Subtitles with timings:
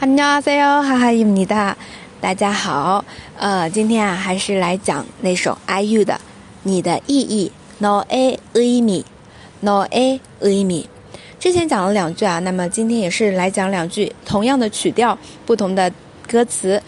[0.00, 1.76] 안녕하세요，哈哈伊米达，
[2.20, 3.04] 大家好。
[3.38, 6.14] 呃，今天啊，还是来讲那首 IU 的《
[6.62, 7.50] 你的意义》，
[7.82, 9.04] No A A Mi
[9.60, 10.86] No A A Mi。
[11.38, 15.92] 之前讲了两句啊，那么今天也是来讲两句，同样的曲调，不同的
[16.28, 16.82] 歌词。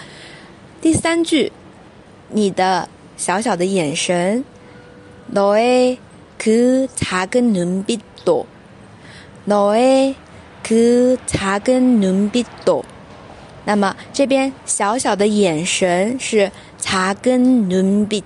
[0.81, 1.53] 第三句，
[2.31, 4.45] 你的小小的眼神，
[5.33, 5.99] No A
[6.39, 8.45] 그작은눈빛 도，
[9.45, 10.15] No A
[10.63, 12.85] 그작은눈빛 도。
[13.65, 18.23] 那么这边小小的眼神是查根눈 빛，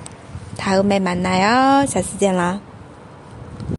[0.58, 2.60] 다음에만나요下次见啦。